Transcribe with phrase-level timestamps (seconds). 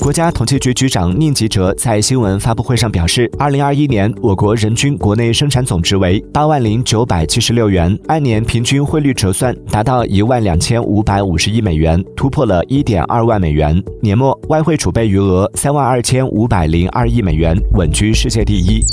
[0.00, 13.82] 国家统计局局长宁吉喆在新闻发布会上表示，二零二一年我国人均国内生产总值为八万零九百七十六元，按年平均汇率折算达到一万两千五百五十亿美元，突破了一点二万美元。
[14.02, 18.84] 年末外汇储备余额三万二千五百零二亿美元，稳居世界第一。